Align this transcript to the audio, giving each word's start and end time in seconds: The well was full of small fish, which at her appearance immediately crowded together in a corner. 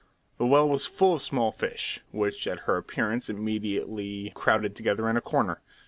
The 0.39 0.47
well 0.47 0.67
was 0.67 0.87
full 0.87 1.13
of 1.13 1.21
small 1.21 1.51
fish, 1.51 1.99
which 2.09 2.47
at 2.47 2.61
her 2.61 2.75
appearance 2.75 3.29
immediately 3.29 4.31
crowded 4.33 4.75
together 4.75 5.07
in 5.07 5.15
a 5.15 5.21
corner. 5.21 5.61